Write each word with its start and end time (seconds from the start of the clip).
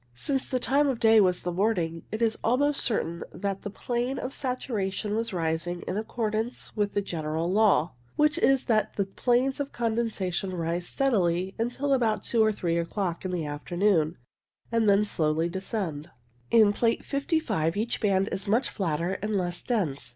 Since 0.15 0.49
the 0.49 0.57
time 0.59 0.87
of 0.87 0.99
day 0.99 1.21
was 1.21 1.43
the 1.43 1.51
morning, 1.51 2.05
it 2.11 2.23
is 2.23 2.35
almost 2.43 2.79
certain 2.81 3.23
that 3.31 3.61
the 3.61 3.69
plane 3.69 4.17
of 4.17 4.33
saturation 4.33 5.15
was 5.15 5.31
rising 5.31 5.83
in 5.83 5.95
accordance 5.95 6.75
with 6.75 6.93
the 6.95 7.03
general 7.03 7.51
law, 7.51 7.93
which 8.15 8.39
is 8.39 8.63
that 8.65 8.95
the 8.95 9.05
planes 9.05 9.59
of 9.59 9.71
condensation 9.71 10.55
rise 10.57 10.87
steadily, 10.87 11.53
until 11.59 11.93
about 11.93 12.23
two 12.23 12.43
or 12.43 12.51
three 12.51 12.79
o'clock 12.79 13.23
in 13.23 13.31
the 13.31 13.45
afternoon, 13.45 14.17
and 14.71 14.89
then 14.89 15.05
slowly 15.05 15.47
descend. 15.47 16.09
In 16.49 16.73
Plate 16.73 17.05
55 17.05 17.77
each 17.77 18.01
band 18.01 18.27
is 18.31 18.47
much 18.47 18.71
flatter 18.71 19.19
and 19.21 19.37
less 19.37 19.61
dense. 19.61 20.09